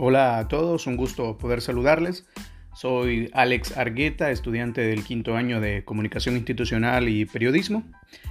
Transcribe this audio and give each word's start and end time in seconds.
Hola 0.00 0.38
a 0.38 0.46
todos, 0.46 0.86
un 0.86 0.96
gusto 0.96 1.38
poder 1.38 1.60
saludarles. 1.60 2.24
Soy 2.72 3.30
Alex 3.32 3.76
Argueta, 3.76 4.30
estudiante 4.30 4.80
del 4.80 5.02
quinto 5.02 5.34
año 5.34 5.60
de 5.60 5.84
Comunicación 5.84 6.36
Institucional 6.36 7.08
y 7.08 7.24
Periodismo. 7.24 7.82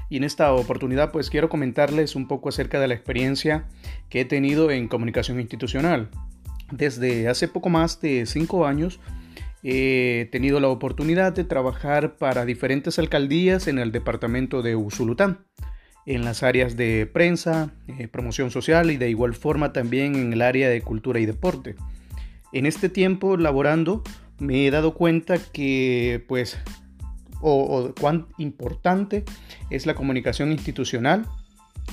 Y 0.10 0.16
en 0.16 0.24
esta 0.24 0.54
oportunidad 0.54 1.12
pues 1.12 1.30
quiero 1.30 1.50
comentarles 1.50 2.16
un 2.16 2.30
poco 2.30 2.48
acerca 2.48 2.80
de 2.80 2.88
la 2.88 2.94
experiencia 2.94 3.66
que 4.08 4.22
he 4.22 4.26
tenido 4.26 4.72
en 4.72 4.88
comunicación 4.88 5.41
institucional. 5.41 6.09
Desde 6.72 7.27
hace 7.27 7.50
poco 7.50 7.68
más 7.68 7.99
de 7.99 8.26
cinco 8.27 8.66
años 8.66 9.02
he 9.62 10.30
tenido 10.31 10.62
la 10.62 10.70
oportunidad 10.70 11.34
de 11.34 11.44
trabajar 11.44 12.16
para 12.16 12.45
diferentes 12.45 12.98
alcaldías 12.98 13.68
en 13.68 13.77
el 13.77 13.91
departamento 13.91 14.62
de 14.62 14.77
Usulután 14.77 15.40
en 16.08 16.24
las 16.24 16.41
áreas 16.41 16.77
de 16.77 17.05
prensa, 17.05 17.73
eh, 17.88 18.08
promoción 18.08 18.50
social 18.50 18.90
y 18.91 18.98
de 18.98 19.09
igual 19.09 19.36
forma 19.36 19.73
también 19.73 20.16
en 20.16 20.31
el 20.34 20.41
área 20.41 20.70
de 20.70 20.81
cultura 20.81 21.20
y 21.20 21.26
deporte. 21.26 21.76
En 22.54 22.66
este 22.66 22.88
tiempo 22.88 23.36
laborando 23.36 24.04
me 24.40 24.66
he 24.66 24.72
dado 24.72 24.94
cuenta 24.94 25.38
que 25.38 26.23
pues 26.28 26.58
o, 27.41 27.94
cuán 28.00 28.28
importante 28.38 29.26
es 29.70 29.86
la 29.86 29.95
comunicación 29.95 30.54
institucional 30.54 31.26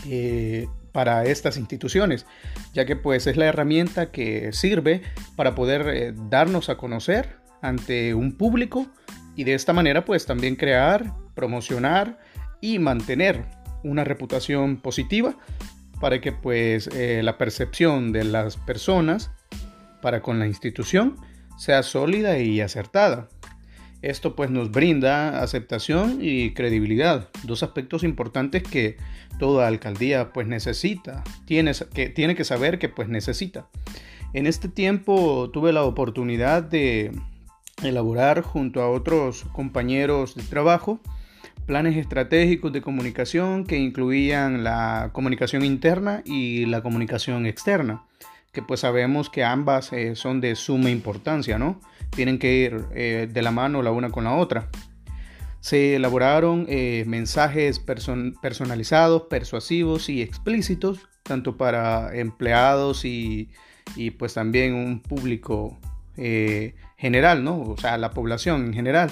eh, 0.08 0.68
para 0.92 1.24
estas 1.24 1.56
instituciones, 1.56 2.24
ya 2.72 2.84
que 2.86 2.94
pues 2.94 3.26
es 3.26 3.36
la 3.36 3.46
herramienta 3.46 4.12
que 4.12 4.52
sirve 4.52 5.02
para 5.34 5.56
poder 5.56 5.88
eh, 5.88 6.14
darnos 6.30 6.68
a 6.68 6.76
conocer 6.76 7.36
ante 7.62 8.14
un 8.14 8.30
público 8.30 8.86
y 9.34 9.42
de 9.42 9.54
esta 9.54 9.72
manera 9.72 10.04
pues 10.04 10.24
también 10.24 10.54
crear, 10.54 11.12
promocionar 11.34 12.20
y 12.60 12.78
mantener 12.78 13.63
una 13.84 14.02
reputación 14.02 14.76
positiva 14.78 15.36
para 16.00 16.20
que 16.20 16.32
pues 16.32 16.88
eh, 16.88 17.22
la 17.22 17.38
percepción 17.38 18.12
de 18.12 18.24
las 18.24 18.56
personas 18.56 19.30
para 20.02 20.20
con 20.20 20.38
la 20.38 20.46
institución 20.46 21.16
sea 21.56 21.82
sólida 21.82 22.38
y 22.38 22.60
acertada. 22.60 23.28
Esto 24.02 24.36
pues 24.36 24.50
nos 24.50 24.70
brinda 24.70 25.42
aceptación 25.42 26.18
y 26.20 26.52
credibilidad, 26.52 27.30
dos 27.44 27.62
aspectos 27.62 28.04
importantes 28.04 28.62
que 28.62 28.98
toda 29.38 29.66
alcaldía 29.66 30.32
pues 30.32 30.46
necesita, 30.46 31.24
tiene 31.46 31.72
que, 31.94 32.10
tiene 32.10 32.34
que 32.34 32.44
saber 32.44 32.78
que 32.78 32.90
pues 32.90 33.08
necesita. 33.08 33.68
En 34.34 34.46
este 34.46 34.68
tiempo 34.68 35.48
tuve 35.50 35.72
la 35.72 35.84
oportunidad 35.84 36.62
de 36.62 37.12
elaborar 37.82 38.42
junto 38.42 38.82
a 38.82 38.90
otros 38.90 39.44
compañeros 39.52 40.34
de 40.34 40.42
trabajo 40.42 41.00
planes 41.66 41.96
estratégicos 41.96 42.72
de 42.72 42.82
comunicación 42.82 43.64
que 43.64 43.78
incluían 43.78 44.64
la 44.64 45.10
comunicación 45.12 45.64
interna 45.64 46.22
y 46.24 46.66
la 46.66 46.82
comunicación 46.82 47.46
externa, 47.46 48.04
que 48.52 48.62
pues 48.62 48.80
sabemos 48.80 49.30
que 49.30 49.44
ambas 49.44 49.92
eh, 49.92 50.14
son 50.14 50.40
de 50.40 50.54
suma 50.56 50.90
importancia, 50.90 51.58
¿no? 51.58 51.80
Tienen 52.10 52.38
que 52.38 52.54
ir 52.54 52.84
eh, 52.94 53.28
de 53.30 53.42
la 53.42 53.50
mano 53.50 53.82
la 53.82 53.90
una 53.90 54.10
con 54.10 54.24
la 54.24 54.34
otra. 54.34 54.68
Se 55.60 55.96
elaboraron 55.96 56.66
eh, 56.68 57.04
mensajes 57.06 57.78
personalizados, 57.80 59.22
persuasivos 59.22 60.10
y 60.10 60.20
explícitos, 60.20 61.08
tanto 61.22 61.56
para 61.56 62.14
empleados 62.14 63.06
y, 63.06 63.48
y 63.96 64.10
pues 64.10 64.34
también 64.34 64.74
un 64.74 65.00
público 65.00 65.78
general, 66.96 67.42
¿no? 67.42 67.60
O 67.60 67.76
sea, 67.76 67.98
la 67.98 68.12
población 68.12 68.66
en 68.66 68.74
general. 68.74 69.10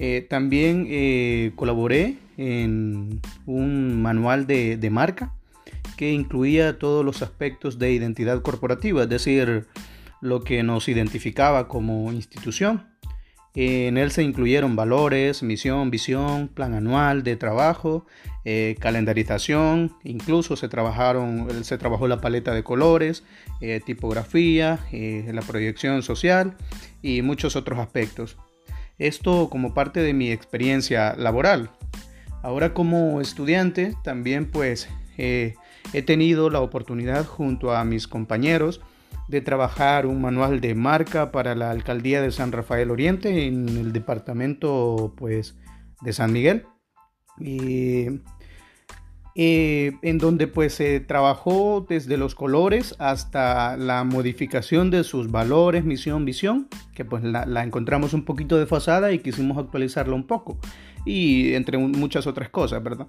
Eh, 0.00 0.24
también 0.30 0.86
eh, 0.88 1.50
colaboré 1.56 2.18
en 2.36 3.20
un 3.46 4.00
manual 4.00 4.46
de, 4.46 4.88
marca 4.92 5.34
que 5.96 6.12
incluía 6.12 6.78
todos 6.78 7.04
los 7.04 7.20
aspectos 7.22 7.80
de 7.80 7.90
identidad 7.90 8.40
corporativa, 8.42 9.02
es 9.02 9.08
decir, 9.08 9.66
lo 10.20 10.44
que 10.44 10.62
nos 10.62 10.88
identificaba 10.88 11.66
como 11.66 12.12
institución. 12.12 12.86
En 13.56 13.96
él 13.98 14.12
se 14.12 14.22
incluyeron 14.22 14.76
valores, 14.76 15.42
misión, 15.42 15.90
visión, 15.90 16.46
plan 16.46 16.74
anual 16.74 17.24
de 17.24 17.34
trabajo, 17.34 18.06
eh, 18.44 18.76
calendarización, 18.78 19.96
incluso 20.04 20.54
se, 20.54 20.68
trabajaron, 20.68 21.64
se 21.64 21.76
trabajó 21.76 22.06
la 22.06 22.20
paleta 22.20 22.54
de 22.54 22.62
colores, 22.62 23.24
tipografía, 23.84 24.78
la 24.92 25.42
proyección 25.42 26.04
social 26.04 26.56
y 27.02 27.22
muchos 27.22 27.56
otros 27.56 27.80
aspectos. 27.80 28.36
Esto 28.98 29.48
como 29.50 29.74
parte 29.74 30.00
de 30.00 30.12
mi 30.12 30.30
experiencia 30.30 31.14
laboral. 31.16 31.70
Ahora 32.42 32.74
como 32.74 33.20
estudiante 33.20 33.94
también 34.04 34.50
pues 34.50 34.88
he 35.16 35.54
tenido 36.06 36.50
la 36.50 36.60
oportunidad 36.60 37.26
junto 37.26 37.74
a 37.74 37.84
mis 37.84 38.06
compañeros 38.06 38.80
de 39.28 39.40
trabajar 39.40 40.06
un 40.06 40.20
manual 40.20 40.60
de 40.60 40.74
marca 40.74 41.30
para 41.32 41.54
la 41.54 41.70
alcaldía 41.70 42.22
de 42.22 42.32
San 42.32 42.50
Rafael 42.52 42.90
Oriente 42.90 43.46
en 43.46 43.68
el 43.68 43.92
departamento 43.92 45.14
pues 45.16 45.56
de 46.00 46.12
San 46.12 46.32
Miguel. 46.32 46.66
Eh, 49.40 49.92
en 50.02 50.18
donde 50.18 50.48
pues 50.48 50.74
se 50.74 50.98
trabajó 50.98 51.86
desde 51.88 52.16
los 52.16 52.34
colores 52.34 52.96
hasta 52.98 53.76
la 53.76 54.02
modificación 54.02 54.90
de 54.90 55.04
sus 55.04 55.30
valores, 55.30 55.84
misión, 55.84 56.24
visión, 56.24 56.66
que 56.92 57.04
pues 57.04 57.22
la, 57.22 57.44
encontramos 57.62 58.14
un 58.14 58.24
poquito 58.24 58.58
desfasada 58.58 59.12
y 59.12 59.20
quisimos 59.20 59.56
actualizarla 59.56 60.16
un 60.16 60.26
poco, 60.26 60.58
y 61.04 61.54
entre 61.54 61.78
muchas 61.78 62.26
otras 62.26 62.48
cosas, 62.48 62.82
¿verdad? 62.82 63.06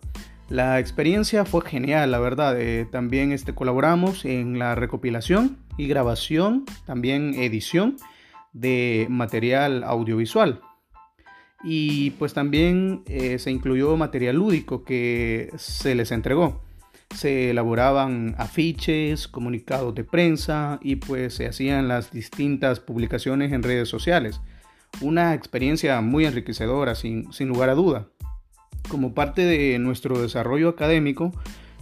La 0.50 0.78
experiencia 0.78 1.46
fue 1.46 1.66
genial, 1.66 2.12
la 2.12 2.20
verdad, 2.20 2.62
eh, 2.62 2.86
también 2.86 3.32
este, 3.32 3.56
colaboramos 3.56 4.24
en 4.24 4.60
la 4.60 4.76
recopilación 4.76 5.58
y 5.78 5.88
grabación, 5.88 6.64
también 6.86 7.34
edición 7.34 7.98
de 8.54 9.08
material 9.10 9.84
audiovisual 9.84 10.62
y 11.64 12.12
pues 12.12 12.34
también 12.34 13.03
eh, 13.06 13.40
se 13.40 13.52
incluyó 13.52 13.96
material 13.97 14.38
lúdico 14.38 14.84
que 14.84 15.52
se 15.58 15.96
les 15.96 16.12
entregó. 16.12 16.62
Se 17.16 17.50
elaboraban 17.50 18.36
afiches, 18.38 19.28
comunicados 19.28 19.96
de 19.96 20.03
prensa 20.03 20.80
y 20.81 20.98
pues 20.98 21.34
se 21.34 21.48
hacían 21.48 21.88
las 21.88 22.12
distintas 22.12 22.80
publicaciones 22.80 23.52
en 23.52 23.64
redes 23.64 23.90
sociales. 23.90 24.42
Una 25.02 25.34
experiencia 25.34 26.00
muy 26.02 26.25
enriquecedora, 26.25 26.96
sin, 26.96 27.31
sin 27.34 27.48
lugar 27.48 27.69
a 27.69 27.75
duda. 27.75 28.08
Como 28.90 29.14
parte 29.14 29.44
de 29.44 29.78
nuestro 29.80 30.22
desarrollo 30.22 30.69
académico, 30.69 31.31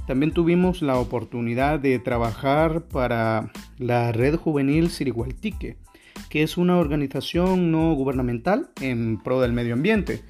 también 0.08 0.32
tuvimos 0.32 0.82
la 0.82 0.98
oportunidad 0.98 1.80
de 1.80 2.00
trabajar 2.00 2.84
para 2.88 3.52
la 3.78 4.14
Red 4.14 4.36
Juvenil 4.36 4.90
Sirigualtique 4.90 5.78
que 6.30 6.44
es 6.44 6.58
una 6.58 6.78
organización 6.78 7.72
no 7.72 7.94
gubernamental 7.94 8.70
en 8.82 9.22
pro 9.22 9.42
del 9.42 9.54
medio 9.54 9.74
ambiente. 9.74 10.22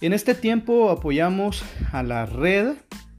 En 0.00 0.12
este 0.12 0.34
tiempo 0.34 0.90
apoyamos 0.90 1.62
a 1.92 2.02
la 2.02 2.26
red 2.26 2.74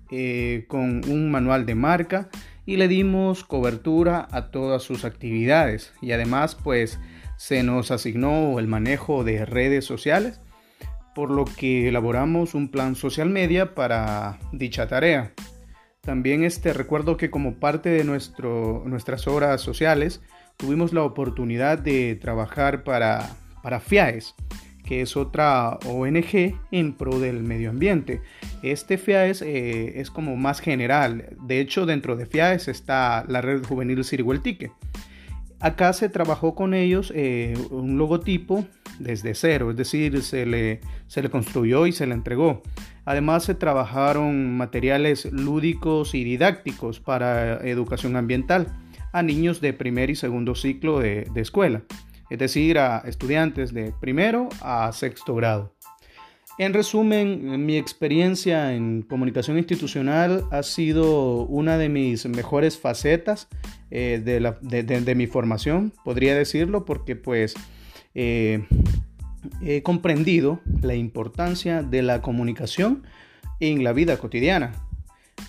eh, 0.09 0.65
con 0.67 1.01
un 1.09 1.31
manual 1.31 1.65
de 1.65 1.75
marca 1.75 2.29
y 2.65 2.77
le 2.77 2.87
dimos 2.87 3.43
cobertura 3.43 4.27
a 4.31 4.51
todas 4.51 4.83
sus 4.83 5.05
actividades 5.05 5.93
y 6.01 6.11
además 6.11 6.55
pues 6.55 6.99
se 7.37 7.63
nos 7.63 7.91
asignó 7.91 8.59
el 8.59 8.67
manejo 8.67 9.23
de 9.23 9.45
redes 9.45 9.85
sociales 9.85 10.39
por 11.13 11.29
lo 11.29 11.45
que 11.45 11.87
elaboramos 11.87 12.55
un 12.55 12.69
plan 12.69 12.95
social 12.95 13.29
media 13.29 13.75
para 13.75 14.39
dicha 14.51 14.87
tarea. 14.87 15.33
También 16.01 16.43
este 16.43 16.73
recuerdo 16.73 17.17
que 17.17 17.29
como 17.29 17.55
parte 17.55 17.89
de 17.89 18.03
nuestro, 18.03 18.83
nuestras 18.85 19.27
horas 19.27 19.61
sociales 19.61 20.21
tuvimos 20.61 20.93
la 20.93 21.03
oportunidad 21.03 21.79
de 21.79 22.15
trabajar 22.15 22.83
para, 22.83 23.31
para 23.63 23.79
FIAES, 23.79 24.35
que 24.85 25.01
es 25.01 25.17
otra 25.17 25.79
ONG 25.87 26.55
en 26.71 26.93
pro 26.93 27.19
del 27.19 27.41
medio 27.41 27.71
ambiente. 27.71 28.21
Este 28.61 28.99
FIAES 28.99 29.41
eh, 29.41 29.99
es 29.99 30.11
como 30.11 30.35
más 30.37 30.59
general. 30.59 31.35
De 31.41 31.59
hecho, 31.59 31.87
dentro 31.87 32.15
de 32.15 32.27
FIAES 32.27 32.67
está 32.67 33.25
la 33.27 33.41
red 33.41 33.65
juvenil 33.65 34.03
Sirihueltique. 34.03 34.71
Acá 35.59 35.93
se 35.93 36.09
trabajó 36.09 36.53
con 36.53 36.75
ellos 36.75 37.11
eh, 37.15 37.55
un 37.71 37.97
logotipo 37.97 38.65
desde 38.99 39.33
cero, 39.33 39.71
es 39.71 39.77
decir, 39.77 40.21
se 40.21 40.45
le, 40.45 40.79
se 41.07 41.23
le 41.23 41.29
construyó 41.31 41.87
y 41.87 41.91
se 41.91 42.05
le 42.05 42.13
entregó. 42.13 42.61
Además 43.05 43.45
se 43.45 43.55
trabajaron 43.55 44.55
materiales 44.57 45.25
lúdicos 45.31 46.13
y 46.13 46.23
didácticos 46.23 46.99
para 46.99 47.57
educación 47.67 48.15
ambiental 48.15 48.67
a 49.11 49.23
niños 49.23 49.61
de 49.61 49.73
primer 49.73 50.09
y 50.09 50.15
segundo 50.15 50.55
ciclo 50.55 50.99
de, 50.99 51.27
escuela, 51.35 51.83
es 52.29 52.39
decir, 52.39 52.77
a 52.77 52.99
estudiantes 52.99 53.73
de 53.73 53.93
primero 53.99 54.49
a 54.61 54.91
sexto 54.93 55.35
grado. 55.35 55.73
En 56.57 56.73
resumen, 56.73 57.65
mi 57.65 57.77
experiencia 57.77 58.73
en 58.73 59.01
comunicación 59.01 59.57
institucional 59.57 60.45
ha 60.51 60.63
sido 60.63 61.45
una 61.45 61.77
de 61.77 61.89
mis 61.89 62.25
mejores 62.27 62.77
facetas 62.77 63.47
eh, 63.89 64.21
de, 64.23 65.15
mi 65.15 65.27
formación, 65.27 65.93
podría 66.03 66.35
decirlo, 66.35 66.85
porque 66.85 67.15
pues 67.15 67.55
eh, 68.13 68.65
he 69.61 69.81
comprendido 69.81 70.59
la 70.81 70.95
importancia 70.95 71.83
de 71.83 72.01
la 72.01 72.21
comunicación 72.21 73.03
en 73.59 73.83
la 73.83 73.93
vida 73.93 74.17
cotidiana. 74.17 74.73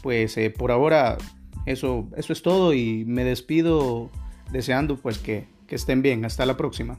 Pues 0.03 0.37
eh, 0.37 0.51
por 0.51 0.71
ahora 0.71 1.19
eso, 1.67 2.09
eso 2.17 2.33
es 2.33 2.43
todo 2.43 2.75
y 2.75 3.05
me 3.05 3.25
despido 3.25 4.11
deseando 4.51 4.97
pues 4.97 5.19
que, 5.19 5.47
que 5.67 5.75
estén 5.75 6.03
bien. 6.03 6.25
Hasta 6.25 6.47
la 6.47 6.57
próxima. 6.57 6.99